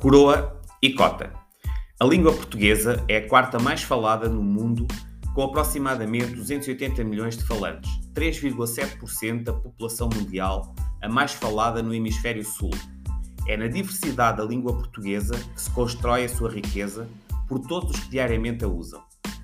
Coroa 0.00 0.58
e 0.80 0.94
cota. 0.94 1.30
A 2.00 2.06
língua 2.06 2.32
portuguesa 2.32 3.04
é 3.06 3.18
a 3.18 3.28
quarta 3.28 3.58
mais 3.58 3.82
falada 3.82 4.30
no 4.30 4.42
mundo, 4.42 4.88
com 5.34 5.42
aproximadamente 5.42 6.32
280 6.36 7.04
milhões 7.04 7.36
de 7.36 7.44
falantes, 7.44 8.00
3,7% 8.14 9.44
da 9.44 9.52
população 9.52 10.08
mundial, 10.08 10.74
a 11.02 11.08
mais 11.08 11.32
falada 11.32 11.82
no 11.82 11.92
hemisfério 11.92 12.42
sul. 12.42 12.70
É 13.46 13.58
na 13.58 13.66
diversidade 13.66 14.38
da 14.38 14.44
língua 14.44 14.72
portuguesa 14.72 15.36
que 15.36 15.60
se 15.60 15.70
constrói 15.72 16.24
a 16.24 16.28
sua 16.30 16.50
riqueza 16.50 17.06
por 17.46 17.58
todos 17.58 17.90
os 17.90 18.00
que 18.00 18.08
diariamente 18.08 18.64
a 18.64 18.68
usam. 18.68 19.02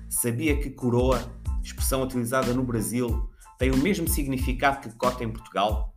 Sabia 0.09 0.59
que 0.59 0.71
coroa, 0.71 1.21
expressão 1.61 2.01
utilizada 2.01 2.51
no 2.51 2.63
Brasil, 2.63 3.29
tem 3.59 3.69
o 3.69 3.77
mesmo 3.77 4.07
significado 4.07 4.79
que 4.79 4.95
cota 4.95 5.23
em 5.23 5.29
Portugal? 5.29 5.93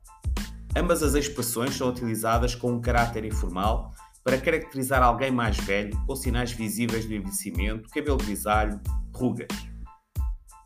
Ambas 0.77 1.03
as 1.03 1.15
expressões 1.15 1.75
são 1.75 1.89
utilizadas 1.89 2.55
com 2.55 2.73
um 2.73 2.81
caráter 2.83 3.25
informal 3.25 3.95
para 4.25 4.39
caracterizar 4.39 5.03
alguém 5.03 5.31
mais 5.31 5.57
velho, 5.59 5.97
com 6.07 6.15
sinais 6.15 6.53
visíveis 6.53 7.05
do 7.07 7.15
envelhecimento, 7.15 7.89
cabelo 7.89 8.19
grisalho, 8.19 8.81
rugas. 9.15 9.49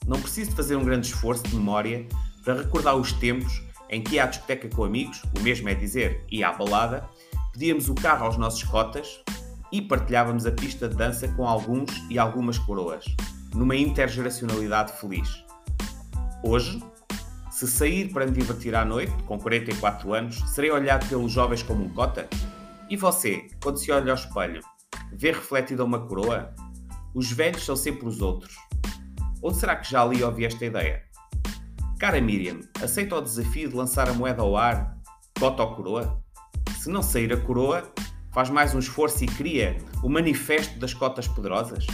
Não 0.07 0.21
preciso 0.21 0.51
de 0.51 0.57
fazer 0.57 0.77
um 0.77 0.85
grande 0.85 1.07
esforço 1.07 1.45
de 1.45 1.57
memória 1.57 2.07
para 2.45 2.55
recordar 2.55 2.97
os 2.97 3.13
tempos 3.13 3.63
em 3.89 4.03
que 4.03 4.17
ia 4.17 4.25
à 4.25 4.27
discoteca 4.27 4.69
com 4.69 4.85
amigos, 4.85 5.23
o 5.39 5.41
mesmo 5.41 5.69
é 5.69 5.75
dizer, 5.75 6.25
ia 6.31 6.49
à 6.49 6.53
balada, 6.53 7.09
pedíamos 7.53 7.89
o 7.89 7.95
carro 7.95 8.27
aos 8.27 8.37
nossos 8.37 8.63
cotas 8.65 9.21
e 9.71 9.81
partilhávamos 9.81 10.47
a 10.47 10.53
pista 10.53 10.89
de 10.89 10.97
dança 10.97 11.29
com 11.29 11.47
alguns 11.47 11.91
e 12.11 12.19
algumas 12.19 12.59
coroas, 12.59 13.05
numa 13.55 13.77
intergeracionalidade 13.77 14.93
feliz. 15.01 15.45
Hoje, 16.43 16.83
se 17.51 17.69
sair 17.69 18.13
para 18.13 18.27
me 18.27 18.33
divertir 18.33 18.75
à 18.75 18.85
noite, 18.85 19.15
com 19.25 19.39
44 19.39 20.13
anos, 20.13 20.39
serei 20.53 20.71
olhado 20.71 21.09
pelos 21.09 21.31
jovens 21.31 21.63
como 21.63 21.85
um 21.85 21.89
cota? 21.89 22.29
E 22.89 22.97
você, 22.97 23.49
quando 23.63 23.79
se 23.79 23.91
olha 23.91 24.13
ao 24.13 24.19
espelho, 24.19 24.61
vê 25.11 25.33
refletida 25.33 25.83
uma 25.83 26.07
coroa? 26.07 26.55
Os 27.15 27.33
velhos 27.33 27.65
são 27.65 27.75
sempre 27.75 28.07
os 28.07 28.21
outros. 28.21 28.57
Ou 29.41 29.55
será 29.55 29.77
que 29.77 29.91
já 29.91 30.03
ali 30.03 30.23
ouvi 30.23 30.45
esta 30.45 30.67
ideia? 30.67 31.03
Cara 31.99 32.21
Miriam, 32.21 32.61
aceita 32.83 33.17
o 33.17 33.23
desafio 33.23 33.71
de 33.71 33.75
lançar 33.75 34.09
a 34.09 34.13
moeda 34.13 34.43
ao 34.43 34.55
ar, 34.55 34.99
cota 35.39 35.63
ou 35.63 35.75
coroa? 35.75 36.23
Se 36.79 36.91
não 36.91 37.03
sair 37.03 37.33
a 37.33 37.41
coroa, 37.41 37.91
faz 38.33 38.51
mais 38.51 38.75
um 38.75 38.79
esforço 38.79 39.25
e 39.25 39.29
cria 39.29 39.79
o 40.03 40.09
manifesto 40.09 40.79
das 40.79 40.93
cotas 40.93 41.27
poderosas? 41.27 41.87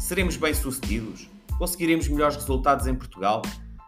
Seremos 0.00 0.38
bem-sucedidos? 0.38 1.28
Conseguiremos 1.58 2.08
melhores 2.08 2.36
resultados 2.36 2.86
em 2.86 2.94
Portugal? 2.94 3.42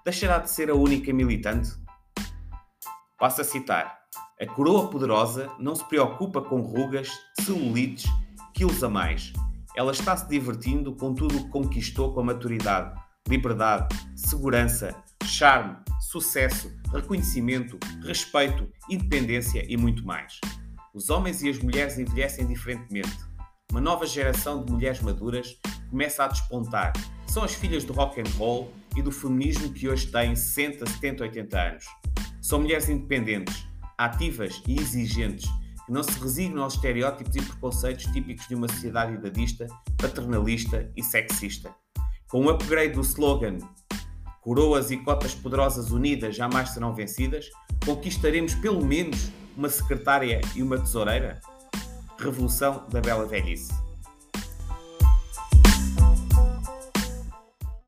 Deixará 0.04 0.38
de 0.38 0.50
ser 0.50 0.68
a 0.68 0.74
única 0.74 1.10
militante? 1.10 1.70
Passo 3.20 3.42
a 3.42 3.44
citar. 3.44 3.98
A 4.40 4.46
coroa 4.46 4.88
poderosa 4.88 5.50
não 5.58 5.76
se 5.76 5.84
preocupa 5.84 6.40
com 6.40 6.62
rugas, 6.62 7.10
celulites, 7.38 8.06
quilos 8.54 8.82
a 8.82 8.88
mais. 8.88 9.30
Ela 9.76 9.92
está 9.92 10.16
se 10.16 10.26
divertindo 10.26 10.96
com 10.96 11.12
tudo 11.12 11.36
o 11.36 11.44
que 11.44 11.50
conquistou 11.50 12.14
com 12.14 12.22
maturidade, 12.22 12.98
liberdade, 13.28 13.94
segurança, 14.16 14.96
charme, 15.24 15.76
sucesso, 16.00 16.74
reconhecimento, 16.90 17.78
respeito, 18.02 18.66
independência 18.88 19.66
e 19.68 19.76
muito 19.76 20.02
mais. 20.02 20.40
Os 20.94 21.10
homens 21.10 21.42
e 21.42 21.50
as 21.50 21.58
mulheres 21.58 21.98
envelhecem 21.98 22.46
diferentemente. 22.46 23.18
Uma 23.70 23.82
nova 23.82 24.06
geração 24.06 24.64
de 24.64 24.72
mulheres 24.72 25.02
maduras 25.02 25.58
começa 25.90 26.24
a 26.24 26.28
despontar. 26.28 26.94
São 27.26 27.44
as 27.44 27.52
filhas 27.52 27.84
do 27.84 27.92
rock 27.92 28.18
and 28.18 28.38
roll 28.38 28.72
e 28.96 29.02
do 29.02 29.12
feminismo 29.12 29.70
que 29.74 29.90
hoje 29.90 30.06
têm 30.06 30.34
60, 30.34 30.86
70, 30.86 31.24
80 31.24 31.60
anos. 31.60 31.84
São 32.50 32.58
mulheres 32.58 32.88
independentes, 32.88 33.64
ativas 33.96 34.60
e 34.66 34.76
exigentes, 34.76 35.48
que 35.86 35.92
não 35.92 36.02
se 36.02 36.18
resignam 36.18 36.64
aos 36.64 36.74
estereótipos 36.74 37.36
e 37.36 37.42
preconceitos 37.42 38.06
típicos 38.06 38.48
de 38.48 38.56
uma 38.56 38.66
sociedade 38.66 39.14
idadista, 39.14 39.68
paternalista 39.96 40.90
e 40.96 41.00
sexista. 41.00 41.72
Com 42.28 42.40
o 42.40 42.46
um 42.46 42.48
upgrade 42.48 42.94
do 42.94 43.02
slogan 43.02 43.58
Coroas 44.40 44.90
e 44.90 44.96
cotas 44.96 45.32
poderosas 45.32 45.92
unidas 45.92 46.34
jamais 46.34 46.70
serão 46.70 46.92
vencidas, 46.92 47.48
conquistaremos 47.86 48.56
pelo 48.56 48.84
menos 48.84 49.30
uma 49.56 49.68
secretária 49.68 50.40
e 50.56 50.60
uma 50.60 50.76
tesoureira? 50.76 51.40
Revolução 52.18 52.84
da 52.90 53.00
Bela 53.00 53.26
Velhice. 53.26 53.72